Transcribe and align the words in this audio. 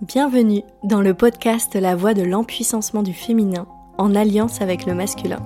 Bienvenue 0.00 0.62
dans 0.84 1.00
le 1.00 1.12
podcast 1.12 1.74
La 1.74 1.96
voix 1.96 2.14
de 2.14 2.22
l'empuissancement 2.22 3.02
du 3.02 3.12
féminin 3.12 3.66
en 3.98 4.14
alliance 4.14 4.60
avec 4.60 4.86
le 4.86 4.94
masculin. 4.94 5.40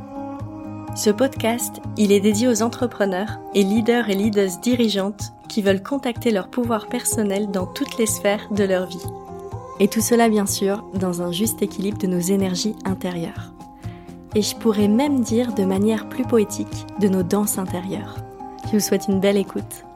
Ce 0.94 1.08
podcast, 1.08 1.80
il 1.96 2.12
est 2.12 2.20
dédié 2.20 2.48
aux 2.48 2.62
entrepreneurs 2.62 3.40
et 3.54 3.62
leaders 3.62 4.10
et 4.10 4.14
leaders 4.14 4.58
dirigeantes 4.60 5.32
qui 5.48 5.62
veulent 5.62 5.82
contacter 5.82 6.30
leur 6.30 6.48
pouvoir 6.48 6.88
personnel 6.88 7.50
dans 7.50 7.64
toutes 7.64 7.96
les 7.96 8.04
sphères 8.04 8.46
de 8.50 8.64
leur 8.64 8.88
vie. 8.88 9.06
Et 9.80 9.88
tout 9.88 10.02
cela 10.02 10.28
bien 10.28 10.44
sûr 10.44 10.84
dans 10.92 11.22
un 11.22 11.32
juste 11.32 11.62
équilibre 11.62 11.96
de 11.96 12.08
nos 12.08 12.20
énergies 12.20 12.76
intérieures. 12.84 13.54
Et 14.34 14.42
je 14.42 14.54
pourrais 14.54 14.88
même 14.88 15.20
dire 15.22 15.54
de 15.54 15.64
manière 15.64 16.10
plus 16.10 16.26
poétique 16.26 16.86
de 17.00 17.08
nos 17.08 17.22
danses 17.22 17.56
intérieures. 17.56 18.18
Je 18.66 18.72
vous 18.72 18.80
souhaite 18.80 19.08
une 19.08 19.18
belle 19.18 19.38
écoute. 19.38 19.86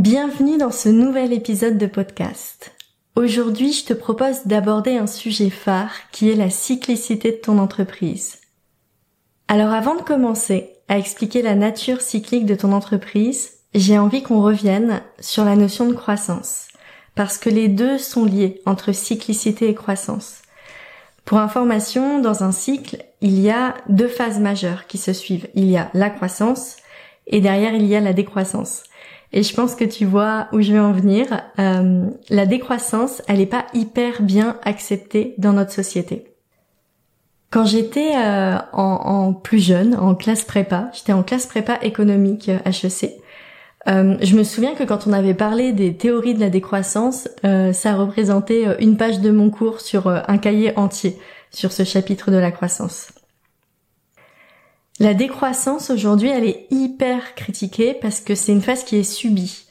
Bienvenue 0.00 0.56
dans 0.56 0.70
ce 0.70 0.88
nouvel 0.88 1.30
épisode 1.34 1.76
de 1.76 1.84
podcast. 1.84 2.74
Aujourd'hui, 3.16 3.74
je 3.74 3.84
te 3.84 3.92
propose 3.92 4.46
d'aborder 4.46 4.96
un 4.96 5.06
sujet 5.06 5.50
phare 5.50 5.92
qui 6.10 6.30
est 6.30 6.36
la 6.36 6.48
cyclicité 6.48 7.32
de 7.32 7.36
ton 7.36 7.58
entreprise. 7.58 8.38
Alors 9.46 9.74
avant 9.74 9.94
de 9.94 10.00
commencer 10.00 10.70
à 10.88 10.96
expliquer 10.96 11.42
la 11.42 11.54
nature 11.54 12.00
cyclique 12.00 12.46
de 12.46 12.54
ton 12.54 12.72
entreprise, 12.72 13.58
j'ai 13.74 13.98
envie 13.98 14.22
qu'on 14.22 14.40
revienne 14.40 15.02
sur 15.18 15.44
la 15.44 15.54
notion 15.54 15.86
de 15.86 15.92
croissance, 15.92 16.68
parce 17.14 17.36
que 17.36 17.50
les 17.50 17.68
deux 17.68 17.98
sont 17.98 18.24
liés 18.24 18.62
entre 18.64 18.92
cyclicité 18.92 19.68
et 19.68 19.74
croissance. 19.74 20.40
Pour 21.26 21.36
information, 21.40 22.20
dans 22.20 22.42
un 22.42 22.52
cycle, 22.52 23.04
il 23.20 23.38
y 23.38 23.50
a 23.50 23.74
deux 23.90 24.08
phases 24.08 24.40
majeures 24.40 24.86
qui 24.86 24.96
se 24.96 25.12
suivent. 25.12 25.48
Il 25.54 25.68
y 25.68 25.76
a 25.76 25.90
la 25.92 26.08
croissance 26.08 26.76
et 27.26 27.42
derrière 27.42 27.74
il 27.74 27.84
y 27.84 27.94
a 27.94 28.00
la 28.00 28.14
décroissance. 28.14 28.84
Et 29.32 29.42
je 29.42 29.54
pense 29.54 29.74
que 29.74 29.84
tu 29.84 30.04
vois 30.04 30.48
où 30.52 30.60
je 30.60 30.72
vais 30.72 30.78
en 30.78 30.92
venir. 30.92 31.26
Euh, 31.58 32.06
la 32.30 32.46
décroissance, 32.46 33.22
elle 33.28 33.38
n'est 33.38 33.46
pas 33.46 33.66
hyper 33.74 34.22
bien 34.22 34.56
acceptée 34.64 35.34
dans 35.38 35.52
notre 35.52 35.72
société. 35.72 36.24
Quand 37.50 37.64
j'étais 37.64 38.12
euh, 38.16 38.58
en, 38.72 39.32
plus 39.32 39.58
jeune, 39.58 39.94
en 39.96 40.14
classe 40.14 40.44
prépa, 40.44 40.90
j'étais 40.92 41.12
en 41.12 41.22
classe 41.22 41.46
prépa 41.46 41.78
économique 41.82 42.48
HEC. 42.48 43.16
Euh, 43.88 44.16
je 44.20 44.36
me 44.36 44.44
souviens 44.44 44.74
que 44.74 44.84
quand 44.84 45.06
on 45.06 45.12
avait 45.12 45.34
parlé 45.34 45.72
des 45.72 45.96
théories 45.96 46.34
de 46.34 46.40
la 46.40 46.50
décroissance, 46.50 47.28
ça 47.42 47.94
représentait 47.94 48.76
une 48.80 48.96
page 48.96 49.20
de 49.20 49.30
mon 49.30 49.50
cours 49.50 49.80
sur 49.80 50.06
un 50.08 50.38
cahier 50.38 50.76
entier 50.76 51.18
sur 51.50 51.72
ce 51.72 51.82
chapitre 51.82 52.30
de 52.30 52.36
la 52.36 52.52
croissance. 52.52 53.08
La 55.00 55.14
décroissance 55.14 55.88
aujourd'hui, 55.88 56.28
elle 56.28 56.44
est 56.44 56.66
hyper 56.70 57.34
critiquée 57.34 57.94
parce 57.94 58.20
que 58.20 58.34
c'est 58.34 58.52
une 58.52 58.60
phase 58.60 58.84
qui 58.84 58.96
est 58.96 59.02
subie. 59.02 59.64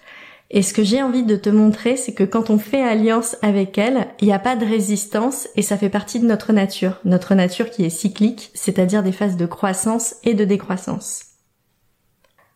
Et 0.49 0.63
ce 0.63 0.73
que 0.73 0.83
j'ai 0.83 1.03
envie 1.03 1.21
de 1.21 1.35
te 1.35 1.51
montrer, 1.51 1.97
c'est 1.97 2.15
que 2.15 2.23
quand 2.23 2.49
on 2.49 2.57
fait 2.57 2.81
alliance 2.81 3.37
avec 3.43 3.77
elle, 3.77 4.07
il 4.19 4.25
n'y 4.25 4.33
a 4.33 4.39
pas 4.39 4.55
de 4.55 4.65
résistance 4.65 5.47
et 5.55 5.61
ça 5.61 5.77
fait 5.77 5.91
partie 5.91 6.19
de 6.19 6.25
notre 6.25 6.51
nature. 6.51 6.99
Notre 7.05 7.35
nature 7.35 7.69
qui 7.69 7.85
est 7.85 7.91
cyclique, 7.91 8.49
c'est-à-dire 8.55 9.03
des 9.03 9.11
phases 9.11 9.37
de 9.37 9.45
croissance 9.45 10.15
et 10.23 10.33
de 10.33 10.45
décroissance. 10.45 11.25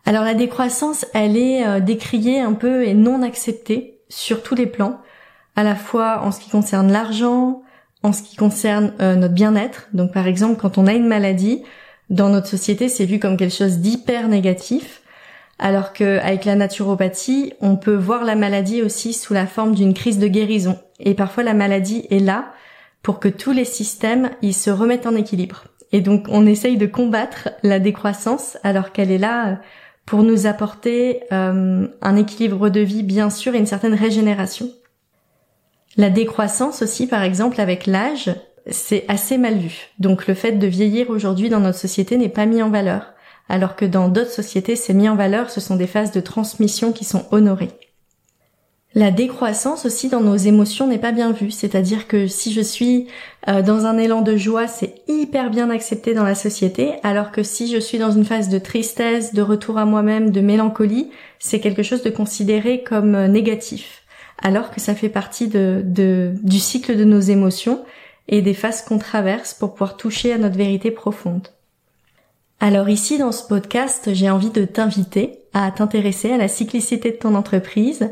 Alors 0.07 0.23
la 0.23 0.33
décroissance, 0.33 1.05
elle 1.13 1.37
est 1.37 1.67
euh, 1.67 1.79
décriée 1.79 2.39
un 2.39 2.53
peu 2.53 2.87
et 2.87 2.95
non 2.95 3.21
acceptée 3.21 3.99
sur 4.09 4.41
tous 4.41 4.55
les 4.55 4.65
plans, 4.65 4.99
à 5.55 5.61
la 5.61 5.75
fois 5.75 6.21
en 6.23 6.31
ce 6.31 6.39
qui 6.39 6.49
concerne 6.49 6.91
l'argent, 6.91 7.61
en 8.01 8.13
ce 8.13 8.23
qui 8.23 8.35
concerne 8.35 8.93
euh, 8.99 9.15
notre 9.15 9.35
bien-être. 9.35 9.89
Donc 9.93 10.11
par 10.11 10.25
exemple, 10.25 10.59
quand 10.59 10.79
on 10.79 10.87
a 10.87 10.93
une 10.93 11.07
maladie, 11.07 11.61
dans 12.09 12.29
notre 12.29 12.47
société, 12.47 12.89
c'est 12.89 13.05
vu 13.05 13.19
comme 13.19 13.37
quelque 13.37 13.55
chose 13.55 13.79
d'hyper 13.79 14.27
négatif, 14.27 15.01
alors 15.59 15.93
qu'avec 15.93 16.45
la 16.45 16.55
naturopathie, 16.55 17.53
on 17.61 17.75
peut 17.75 17.95
voir 17.95 18.23
la 18.23 18.35
maladie 18.35 18.81
aussi 18.81 19.13
sous 19.13 19.33
la 19.33 19.47
forme 19.47 19.75
d'une 19.75 19.93
crise 19.93 20.19
de 20.19 20.27
guérison. 20.27 20.79
Et 20.99 21.13
parfois, 21.13 21.43
la 21.43 21.53
maladie 21.53 22.05
est 22.09 22.19
là 22.19 22.51
pour 23.01 23.19
que 23.19 23.27
tous 23.27 23.51
les 23.51 23.65
systèmes 23.65 24.31
ils 24.41 24.53
se 24.53 24.69
remettent 24.69 25.07
en 25.07 25.15
équilibre. 25.15 25.65
Et 25.91 26.01
donc, 26.01 26.25
on 26.29 26.47
essaye 26.47 26.77
de 26.77 26.87
combattre 26.87 27.49
la 27.61 27.79
décroissance 27.79 28.57
alors 28.63 28.91
qu'elle 28.91 29.11
est 29.11 29.19
là 29.19 29.59
pour 30.05 30.23
nous 30.23 30.47
apporter 30.47 31.21
euh, 31.31 31.87
un 32.01 32.15
équilibre 32.15 32.69
de 32.69 32.79
vie, 32.79 33.03
bien 33.03 33.29
sûr, 33.29 33.55
et 33.55 33.59
une 33.59 33.65
certaine 33.65 33.93
régénération. 33.93 34.69
La 35.95 36.09
décroissance 36.09 36.81
aussi, 36.81 37.07
par 37.07 37.21
exemple, 37.21 37.61
avec 37.61 37.85
l'âge, 37.85 38.33
c'est 38.67 39.05
assez 39.07 39.37
mal 39.37 39.57
vu. 39.57 39.89
Donc 39.99 40.27
le 40.27 40.33
fait 40.33 40.53
de 40.53 40.67
vieillir 40.67 41.09
aujourd'hui 41.09 41.49
dans 41.49 41.59
notre 41.59 41.77
société 41.77 42.17
n'est 42.17 42.29
pas 42.29 42.45
mis 42.45 42.61
en 42.61 42.69
valeur, 42.69 43.13
alors 43.49 43.75
que 43.75 43.85
dans 43.85 44.09
d'autres 44.09 44.31
sociétés 44.31 44.75
c'est 44.75 44.93
mis 44.93 45.09
en 45.09 45.15
valeur, 45.15 45.49
ce 45.49 45.61
sont 45.61 45.75
des 45.75 45.87
phases 45.87 46.11
de 46.11 46.21
transmission 46.21 46.91
qui 46.91 47.05
sont 47.05 47.25
honorées. 47.31 47.71
La 48.95 49.09
décroissance 49.09 49.87
aussi 49.87 50.07
dans 50.07 50.21
nos 50.21 50.35
émotions 50.35 50.85
n'est 50.85 50.99
pas 50.99 51.11
bien 51.11 51.31
vue, 51.31 51.49
c'est-à-dire 51.49 52.07
que 52.07 52.27
si 52.27 52.53
je 52.53 52.61
suis 52.61 53.07
euh, 53.47 53.63
dans 53.63 53.87
un 53.87 53.97
élan 53.97 54.21
de 54.21 54.37
joie, 54.37 54.67
c'est 54.67 55.01
hyper 55.07 55.49
bien 55.49 55.71
accepté 55.71 56.13
dans 56.13 56.23
la 56.23 56.35
société, 56.35 56.93
alors 57.01 57.31
que 57.31 57.41
si 57.41 57.71
je 57.73 57.79
suis 57.79 57.97
dans 57.97 58.11
une 58.11 58.23
phase 58.23 58.49
de 58.49 58.59
tristesse, 58.59 59.33
de 59.33 59.41
retour 59.41 59.79
à 59.79 59.85
moi-même, 59.85 60.29
de 60.29 60.41
mélancolie, 60.41 61.09
c'est 61.39 61.59
quelque 61.59 61.81
chose 61.81 62.03
de 62.03 62.11
considéré 62.11 62.83
comme 62.83 63.15
euh, 63.15 63.27
négatif, 63.27 64.03
alors 64.39 64.69
que 64.69 64.79
ça 64.79 64.93
fait 64.93 65.09
partie 65.09 65.47
du 65.47 66.59
cycle 66.59 66.95
de 66.95 67.03
nos 67.03 67.19
émotions 67.19 67.83
et 68.27 68.41
des 68.41 68.53
phases 68.53 68.81
qu'on 68.81 68.99
traverse 68.99 69.53
pour 69.53 69.73
pouvoir 69.73 69.97
toucher 69.97 70.33
à 70.33 70.37
notre 70.37 70.57
vérité 70.57 70.91
profonde. 70.91 71.49
Alors 72.59 72.89
ici 72.89 73.17
dans 73.17 73.31
ce 73.31 73.45
podcast, 73.45 74.13
j'ai 74.13 74.29
envie 74.29 74.51
de 74.51 74.65
t'inviter 74.65 75.39
à 75.53 75.69
t'intéresser 75.71 76.31
à 76.31 76.37
la 76.37 76.47
cyclicité 76.47 77.11
de 77.11 77.17
ton 77.17 77.35
entreprise 77.35 78.09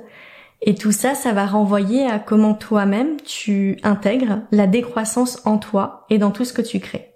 et 0.61 0.75
tout 0.75 0.91
ça, 0.91 1.15
ça 1.15 1.33
va 1.33 1.45
renvoyer 1.45 2.05
à 2.05 2.19
comment 2.19 2.53
toi-même 2.53 3.19
tu 3.21 3.77
intègres 3.81 4.41
la 4.51 4.67
décroissance 4.67 5.41
en 5.45 5.57
toi 5.57 6.05
et 6.09 6.19
dans 6.19 6.31
tout 6.31 6.45
ce 6.45 6.53
que 6.53 6.61
tu 6.61 6.79
crées. 6.79 7.13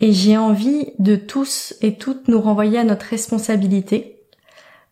Et 0.00 0.12
j'ai 0.12 0.36
envie 0.36 0.92
de 0.98 1.16
tous 1.16 1.74
et 1.82 1.96
toutes 1.96 2.28
nous 2.28 2.40
renvoyer 2.40 2.78
à 2.78 2.84
notre 2.84 3.06
responsabilité. 3.06 4.22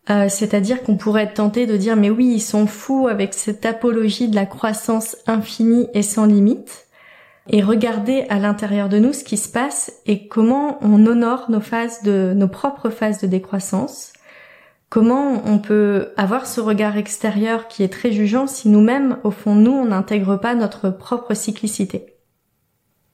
Euh, 0.09 0.29
c'est-à-dire 0.29 0.83
qu'on 0.83 0.97
pourrait 0.97 1.23
être 1.23 1.35
tenté 1.35 1.65
de 1.65 1.77
dire 1.77 1.95
mais 1.95 2.09
oui, 2.09 2.33
ils 2.35 2.41
sont 2.41 2.67
fous 2.67 3.07
avec 3.07 3.33
cette 3.33 3.65
apologie 3.65 4.27
de 4.27 4.35
la 4.35 4.45
croissance 4.45 5.17
infinie 5.25 5.87
et 5.93 6.03
sans 6.03 6.25
limite 6.25 6.86
et 7.49 7.61
regarder 7.61 8.25
à 8.29 8.39
l'intérieur 8.39 8.89
de 8.89 8.99
nous 8.99 9.13
ce 9.13 9.23
qui 9.23 9.37
se 9.37 9.49
passe 9.49 9.91
et 10.05 10.27
comment 10.27 10.77
on 10.81 11.05
honore 11.05 11.49
nos 11.49 11.61
phases 11.61 12.03
de 12.03 12.33
nos 12.35 12.47
propres 12.47 12.89
phases 12.89 13.21
de 13.21 13.27
décroissance. 13.27 14.13
Comment 14.89 15.41
on 15.45 15.59
peut 15.59 16.09
avoir 16.17 16.45
ce 16.45 16.61
regard 16.61 16.97
extérieur 16.97 17.67
qui 17.67 17.83
est 17.83 17.91
très 17.91 18.11
jugeant 18.11 18.47
si 18.47 18.69
nous-mêmes, 18.69 19.17
au 19.23 19.31
fond 19.31 19.55
nous, 19.55 19.71
on 19.71 19.85
n'intègre 19.85 20.37
pas 20.37 20.55
notre 20.55 20.89
propre 20.89 21.33
cyclicité. 21.33 22.17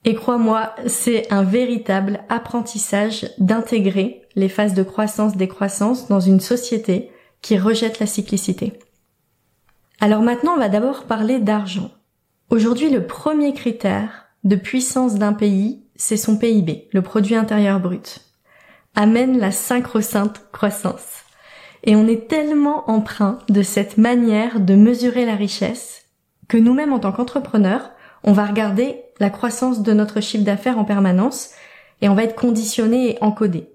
Et 0.04 0.14
crois-moi, 0.14 0.74
c'est 0.86 1.32
un 1.32 1.42
véritable 1.42 2.20
apprentissage 2.28 3.26
d'intégrer 3.38 4.22
les 4.36 4.48
phases 4.48 4.74
de 4.74 4.82
croissance-décroissance 4.82 6.08
dans 6.08 6.20
une 6.20 6.40
société 6.40 7.10
qui 7.40 7.58
rejette 7.58 8.00
la 8.00 8.06
cyclicité. 8.06 8.74
Alors 10.00 10.22
maintenant, 10.22 10.54
on 10.54 10.58
va 10.58 10.68
d'abord 10.68 11.04
parler 11.04 11.38
d'argent. 11.38 11.90
Aujourd'hui, 12.50 12.90
le 12.90 13.06
premier 13.06 13.54
critère 13.54 14.23
de 14.44 14.56
puissance 14.56 15.14
d'un 15.14 15.32
pays, 15.32 15.82
c'est 15.96 16.18
son 16.18 16.36
PIB, 16.36 16.88
le 16.92 17.02
produit 17.02 17.34
intérieur 17.34 17.80
brut. 17.80 18.20
Amène 18.94 19.38
la 19.38 19.50
synchro-sainte 19.50 20.42
croissance. 20.52 21.24
Et 21.82 21.96
on 21.96 22.06
est 22.06 22.28
tellement 22.28 22.88
emprunt 22.90 23.38
de 23.48 23.62
cette 23.62 23.98
manière 23.98 24.60
de 24.60 24.74
mesurer 24.74 25.24
la 25.24 25.34
richesse 25.34 26.04
que 26.48 26.56
nous-mêmes 26.56 26.92
en 26.92 26.98
tant 26.98 27.12
qu'entrepreneurs, 27.12 27.90
on 28.22 28.32
va 28.32 28.44
regarder 28.44 29.02
la 29.18 29.30
croissance 29.30 29.82
de 29.82 29.92
notre 29.92 30.20
chiffre 30.20 30.44
d'affaires 30.44 30.78
en 30.78 30.84
permanence 30.84 31.50
et 32.02 32.08
on 32.08 32.14
va 32.14 32.24
être 32.24 32.34
conditionné 32.34 33.10
et 33.10 33.18
encodé. 33.22 33.70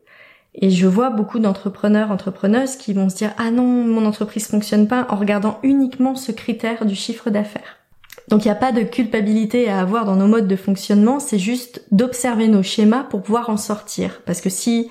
Et 0.56 0.70
je 0.70 0.88
vois 0.88 1.10
beaucoup 1.10 1.40
d'entrepreneurs, 1.40 2.12
entrepreneuses 2.12 2.76
qui 2.76 2.94
vont 2.94 3.10
se 3.10 3.16
dire 3.16 3.34
ah 3.38 3.52
non, 3.52 3.66
mon 3.66 4.06
entreprise 4.06 4.48
fonctionne 4.48 4.88
pas 4.88 5.08
en 5.10 5.16
regardant 5.16 5.60
uniquement 5.64 6.16
ce 6.16 6.32
critère 6.32 6.86
du 6.86 6.96
chiffre 6.96 7.30
d'affaires. 7.30 7.79
Donc 8.30 8.46
il 8.46 8.48
n'y 8.48 8.52
a 8.52 8.56
pas 8.56 8.72
de 8.72 8.84
culpabilité 8.84 9.70
à 9.70 9.80
avoir 9.80 10.06
dans 10.06 10.16
nos 10.16 10.28
modes 10.28 10.48
de 10.48 10.56
fonctionnement, 10.56 11.20
c'est 11.20 11.40
juste 11.40 11.84
d'observer 11.92 12.48
nos 12.48 12.62
schémas 12.62 13.04
pour 13.04 13.24
pouvoir 13.24 13.50
en 13.50 13.58
sortir. 13.58 14.22
Parce 14.26 14.40
que 14.40 14.52
si 14.52 14.90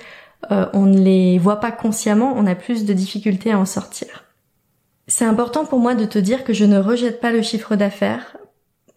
euh, 0.50 0.66
on 0.72 0.86
ne 0.86 0.98
les 0.98 1.38
voit 1.38 1.60
pas 1.60 1.70
consciemment, 1.70 2.34
on 2.36 2.46
a 2.46 2.56
plus 2.56 2.84
de 2.84 2.92
difficultés 2.92 3.52
à 3.52 3.58
en 3.58 3.64
sortir. 3.64 4.24
C'est 5.06 5.24
important 5.24 5.64
pour 5.64 5.78
moi 5.78 5.94
de 5.94 6.04
te 6.04 6.18
dire 6.18 6.42
que 6.42 6.52
je 6.52 6.64
ne 6.64 6.78
rejette 6.78 7.20
pas 7.20 7.30
le 7.30 7.42
chiffre 7.42 7.76
d'affaires. 7.76 8.36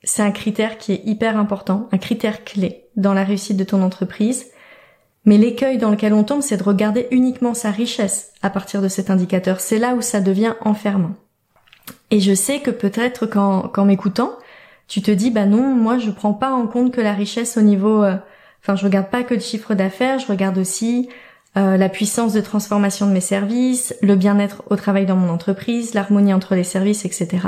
C'est 0.03 0.23
un 0.23 0.31
critère 0.31 0.79
qui 0.79 0.94
est 0.94 1.03
hyper 1.05 1.37
important, 1.37 1.87
un 1.91 1.99
critère 1.99 2.44
clé 2.44 2.85
dans 2.95 3.13
la 3.13 3.23
réussite 3.23 3.57
de 3.57 3.63
ton 3.63 3.83
entreprise. 3.83 4.47
Mais 5.23 5.37
l'écueil 5.37 5.77
dans 5.77 5.91
lequel 5.91 6.13
on 6.13 6.23
tombe, 6.23 6.41
c'est 6.41 6.57
de 6.57 6.63
regarder 6.63 7.07
uniquement 7.11 7.53
sa 7.53 7.69
richesse 7.69 8.33
à 8.41 8.49
partir 8.49 8.81
de 8.81 8.87
cet 8.87 9.11
indicateur. 9.11 9.59
C'est 9.59 9.77
là 9.77 9.94
où 9.94 10.01
ça 10.01 10.19
devient 10.19 10.55
enfermant. 10.61 11.13
Et 12.10 12.19
je 12.19 12.33
sais 12.33 12.60
que 12.60 12.72
peut-être 12.72 13.25
qu'en, 13.25 13.86
m'écoutant, 13.86 14.33
tu 14.88 15.01
te 15.01 15.12
dis 15.12 15.31
bah 15.31 15.45
non, 15.45 15.75
moi 15.75 15.98
je 15.98 16.12
prends 16.12 16.33
pas 16.33 16.51
en 16.51 16.68
compte 16.68 16.92
que 16.94 17.01
la 17.01 17.13
richesse 17.13 17.57
au 17.57 17.62
niveau, 17.62 18.04
euh, 18.04 18.16
enfin 18.62 18.75
je 18.75 18.83
regarde 18.83 19.10
pas 19.10 19.24
que 19.24 19.33
le 19.33 19.39
chiffre 19.39 19.74
d'affaires, 19.74 20.19
je 20.19 20.28
regarde 20.28 20.57
aussi 20.57 21.10
euh, 21.57 21.78
la 21.78 21.89
puissance 21.89 22.33
de 22.33 22.42
transformation 22.42 23.07
de 23.07 23.13
mes 23.13 23.22
services, 23.22 23.95
le 24.01 24.16
bien-être 24.16 24.63
au 24.69 24.75
travail 24.75 25.06
dans 25.06 25.16
mon 25.16 25.30
entreprise, 25.30 25.94
l'harmonie 25.94 26.33
entre 26.33 26.56
les 26.56 26.63
services, 26.63 27.06
etc. 27.06 27.39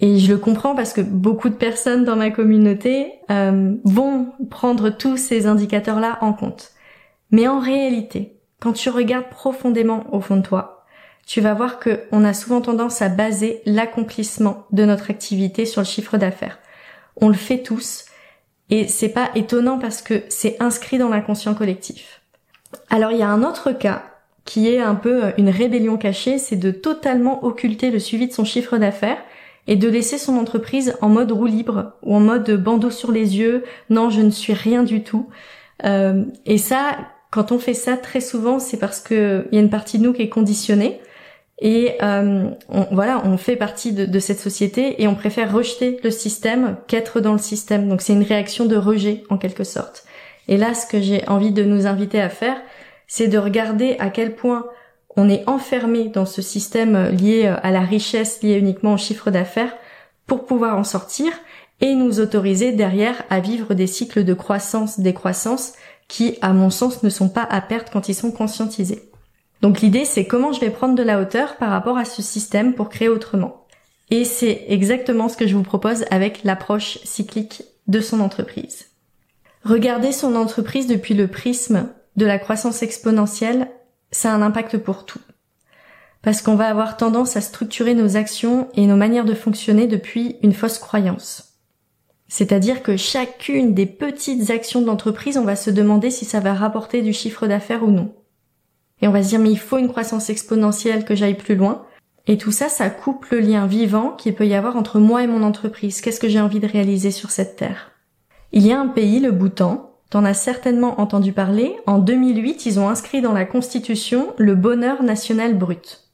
Et 0.00 0.18
je 0.18 0.32
le 0.32 0.38
comprends 0.38 0.74
parce 0.74 0.92
que 0.92 1.00
beaucoup 1.00 1.48
de 1.48 1.54
personnes 1.54 2.04
dans 2.04 2.16
ma 2.16 2.30
communauté 2.30 3.12
euh, 3.30 3.74
vont 3.84 4.28
prendre 4.50 4.90
tous 4.90 5.16
ces 5.16 5.46
indicateurs-là 5.46 6.18
en 6.20 6.32
compte. 6.32 6.70
Mais 7.30 7.48
en 7.48 7.58
réalité, 7.58 8.36
quand 8.60 8.72
tu 8.72 8.90
regardes 8.90 9.28
profondément 9.28 10.04
au 10.12 10.20
fond 10.20 10.36
de 10.36 10.42
toi, 10.42 10.77
tu 11.28 11.42
vas 11.42 11.52
voir 11.52 11.78
que 11.78 12.00
on 12.10 12.24
a 12.24 12.32
souvent 12.32 12.62
tendance 12.62 13.02
à 13.02 13.10
baser 13.10 13.60
l'accomplissement 13.66 14.64
de 14.72 14.86
notre 14.86 15.10
activité 15.10 15.66
sur 15.66 15.82
le 15.82 15.86
chiffre 15.86 16.16
d'affaires. 16.16 16.58
On 17.16 17.28
le 17.28 17.34
fait 17.34 17.58
tous 17.58 18.06
et 18.70 18.88
c'est 18.88 19.10
pas 19.10 19.30
étonnant 19.34 19.78
parce 19.78 20.00
que 20.00 20.22
c'est 20.30 20.56
inscrit 20.58 20.96
dans 20.96 21.10
l'inconscient 21.10 21.54
collectif. 21.54 22.22
Alors 22.88 23.12
il 23.12 23.18
y 23.18 23.22
a 23.22 23.28
un 23.28 23.42
autre 23.42 23.72
cas 23.72 24.04
qui 24.46 24.70
est 24.70 24.80
un 24.80 24.94
peu 24.94 25.34
une 25.36 25.50
rébellion 25.50 25.98
cachée, 25.98 26.38
c'est 26.38 26.56
de 26.56 26.70
totalement 26.70 27.44
occulter 27.44 27.90
le 27.90 27.98
suivi 27.98 28.26
de 28.26 28.32
son 28.32 28.46
chiffre 28.46 28.78
d'affaires 28.78 29.22
et 29.66 29.76
de 29.76 29.86
laisser 29.86 30.16
son 30.16 30.38
entreprise 30.38 30.96
en 31.02 31.10
mode 31.10 31.30
roue 31.30 31.44
libre 31.44 31.92
ou 32.02 32.16
en 32.16 32.20
mode 32.20 32.50
bandeau 32.52 32.88
sur 32.88 33.12
les 33.12 33.36
yeux. 33.36 33.64
Non, 33.90 34.08
je 34.08 34.22
ne 34.22 34.30
suis 34.30 34.54
rien 34.54 34.82
du 34.82 35.04
tout. 35.04 35.28
Euh, 35.84 36.24
et 36.46 36.56
ça, 36.56 36.96
quand 37.30 37.52
on 37.52 37.58
fait 37.58 37.74
ça, 37.74 37.98
très 37.98 38.22
souvent, 38.22 38.60
c'est 38.60 38.78
parce 38.78 39.02
que 39.02 39.46
il 39.52 39.56
y 39.56 39.58
a 39.58 39.62
une 39.62 39.68
partie 39.68 39.98
de 39.98 40.04
nous 40.04 40.14
qui 40.14 40.22
est 40.22 40.30
conditionnée. 40.30 41.02
Et 41.60 41.96
euh, 42.02 42.50
voilà, 42.92 43.20
on 43.24 43.36
fait 43.36 43.56
partie 43.56 43.92
de, 43.92 44.06
de, 44.06 44.18
cette 44.20 44.38
société 44.38 45.02
et 45.02 45.08
on 45.08 45.16
préfère 45.16 45.52
rejeter 45.52 45.98
le 46.04 46.10
système 46.10 46.76
qu'être 46.86 47.20
dans 47.20 47.32
le 47.32 47.38
système. 47.38 47.88
Donc 47.88 48.00
c'est 48.00 48.12
une 48.12 48.22
réaction 48.22 48.66
de 48.66 48.76
rejet 48.76 49.24
en 49.28 49.38
quelque 49.38 49.64
sorte. 49.64 50.04
Et 50.46 50.56
là, 50.56 50.74
ce 50.74 50.86
que 50.86 51.00
j'ai 51.00 51.26
envie 51.28 51.50
de 51.50 51.64
nous 51.64 51.86
inviter 51.86 52.20
à 52.20 52.28
faire, 52.28 52.56
c'est 53.06 53.28
de 53.28 53.38
regarder 53.38 53.96
à 53.98 54.10
quel 54.10 54.36
point 54.36 54.66
on 55.16 55.28
est 55.28 55.42
enfermé 55.48 56.08
dans 56.08 56.26
ce 56.26 56.42
système 56.42 57.08
lié 57.08 57.46
à 57.46 57.70
la 57.72 57.80
richesse, 57.80 58.40
lié 58.42 58.54
uniquement 58.54 58.94
au 58.94 58.98
chiffre 58.98 59.30
d'affaires, 59.32 59.74
pour 60.26 60.44
pouvoir 60.44 60.78
en 60.78 60.84
sortir 60.84 61.32
et 61.80 61.94
nous 61.94 62.20
autoriser 62.20 62.72
derrière 62.72 63.24
à 63.30 63.40
vivre 63.40 63.74
des 63.74 63.86
cycles 63.86 64.24
de 64.24 64.34
croissance, 64.34 65.00
décroissance, 65.00 65.72
qui, 66.06 66.38
à 66.40 66.52
mon 66.52 66.70
sens, 66.70 67.02
ne 67.02 67.10
sont 67.10 67.28
pas 67.28 67.42
à 67.42 67.60
perte 67.60 67.90
quand 67.92 68.08
ils 68.08 68.14
sont 68.14 68.30
conscientisés. 68.30 69.07
Donc 69.62 69.80
l'idée, 69.80 70.04
c'est 70.04 70.26
comment 70.26 70.52
je 70.52 70.60
vais 70.60 70.70
prendre 70.70 70.94
de 70.94 71.02
la 71.02 71.20
hauteur 71.20 71.56
par 71.56 71.70
rapport 71.70 71.98
à 71.98 72.04
ce 72.04 72.22
système 72.22 72.74
pour 72.74 72.88
créer 72.88 73.08
autrement. 73.08 73.66
Et 74.10 74.24
c'est 74.24 74.64
exactement 74.68 75.28
ce 75.28 75.36
que 75.36 75.46
je 75.46 75.56
vous 75.56 75.62
propose 75.62 76.04
avec 76.10 76.44
l'approche 76.44 76.98
cyclique 77.04 77.62
de 77.86 78.00
son 78.00 78.20
entreprise. 78.20 78.86
Regarder 79.64 80.12
son 80.12 80.34
entreprise 80.36 80.86
depuis 80.86 81.14
le 81.14 81.26
prisme 81.26 81.88
de 82.16 82.26
la 82.26 82.38
croissance 82.38 82.82
exponentielle 82.82 83.68
ça 84.10 84.32
a 84.32 84.34
un 84.34 84.42
impact 84.42 84.78
pour 84.78 85.04
tout. 85.04 85.20
Parce 86.22 86.42
qu'on 86.42 86.56
va 86.56 86.68
avoir 86.68 86.96
tendance 86.96 87.36
à 87.36 87.40
structurer 87.40 87.94
nos 87.94 88.16
actions 88.16 88.68
et 88.74 88.86
nos 88.86 88.96
manières 88.96 89.24
de 89.24 89.34
fonctionner 89.34 89.86
depuis 89.86 90.36
une 90.42 90.52
fausse 90.52 90.78
croyance. 90.78 91.54
C'est-à-dire 92.26 92.82
que 92.82 92.96
chacune 92.96 93.74
des 93.74 93.86
petites 93.86 94.50
actions 94.50 94.82
de 94.82 94.86
l'entreprise, 94.86 95.38
on 95.38 95.44
va 95.44 95.56
se 95.56 95.70
demander 95.70 96.10
si 96.10 96.24
ça 96.24 96.40
va 96.40 96.54
rapporter 96.54 97.02
du 97.02 97.12
chiffre 97.12 97.46
d'affaires 97.46 97.84
ou 97.84 97.90
non. 97.90 98.14
Et 99.00 99.08
on 99.08 99.12
va 99.12 99.22
se 99.22 99.28
dire 99.28 99.40
mais 99.40 99.50
il 99.50 99.58
faut 99.58 99.78
une 99.78 99.88
croissance 99.88 100.30
exponentielle 100.30 101.04
que 101.04 101.14
j'aille 101.14 101.36
plus 101.36 101.56
loin. 101.56 101.84
Et 102.26 102.36
tout 102.36 102.52
ça, 102.52 102.68
ça 102.68 102.90
coupe 102.90 103.26
le 103.30 103.40
lien 103.40 103.66
vivant 103.66 104.10
qu'il 104.10 104.34
peut 104.34 104.46
y 104.46 104.54
avoir 104.54 104.76
entre 104.76 104.98
moi 104.98 105.22
et 105.22 105.26
mon 105.26 105.42
entreprise. 105.42 106.00
Qu'est-ce 106.00 106.20
que 106.20 106.28
j'ai 106.28 106.40
envie 106.40 106.60
de 106.60 106.66
réaliser 106.66 107.10
sur 107.10 107.30
cette 107.30 107.56
terre? 107.56 107.92
Il 108.52 108.66
y 108.66 108.72
a 108.72 108.80
un 108.80 108.88
pays, 108.88 109.20
le 109.20 109.32
Bhoutan, 109.32 109.88
T'en 110.10 110.24
as 110.24 110.34
certainement 110.34 111.02
entendu 111.02 111.32
parler, 111.32 111.76
en 111.86 111.98
2008, 111.98 112.64
ils 112.64 112.80
ont 112.80 112.88
inscrit 112.88 113.20
dans 113.20 113.34
la 113.34 113.44
Constitution 113.44 114.32
le 114.38 114.54
bonheur 114.54 115.02
national 115.02 115.54
brut. 115.54 116.04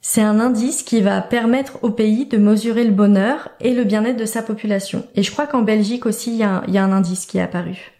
C'est 0.00 0.22
un 0.22 0.40
indice 0.40 0.82
qui 0.82 1.02
va 1.02 1.20
permettre 1.20 1.78
au 1.82 1.90
pays 1.90 2.24
de 2.24 2.38
mesurer 2.38 2.84
le 2.84 2.92
bonheur 2.92 3.50
et 3.60 3.74
le 3.74 3.84
bien-être 3.84 4.16
de 4.16 4.24
sa 4.24 4.42
population. 4.42 5.06
Et 5.14 5.22
je 5.22 5.30
crois 5.30 5.46
qu'en 5.46 5.62
Belgique 5.62 6.06
aussi, 6.06 6.30
il 6.32 6.38
y, 6.38 6.42
a 6.42 6.62
un, 6.82 6.92
indice 6.92 7.26
qui 7.26 7.38
est 7.38 7.42
apparu. 7.42 7.91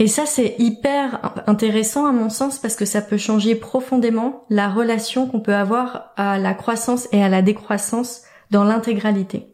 Et 0.00 0.06
ça, 0.06 0.24
c'est 0.24 0.54
hyper 0.58 1.34
intéressant 1.46 2.06
à 2.06 2.12
mon 2.12 2.30
sens 2.30 2.58
parce 2.58 2.74
que 2.74 2.86
ça 2.86 3.02
peut 3.02 3.18
changer 3.18 3.54
profondément 3.54 4.46
la 4.48 4.70
relation 4.70 5.26
qu'on 5.26 5.40
peut 5.40 5.54
avoir 5.54 6.14
à 6.16 6.38
la 6.38 6.54
croissance 6.54 7.06
et 7.12 7.22
à 7.22 7.28
la 7.28 7.42
décroissance 7.42 8.22
dans 8.50 8.64
l'intégralité. 8.64 9.48